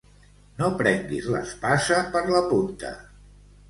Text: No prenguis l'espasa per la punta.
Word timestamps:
No 0.61 0.69
prenguis 0.79 1.29
l'espasa 1.37 2.03
per 2.17 2.27
la 2.35 2.45
punta. 2.53 2.99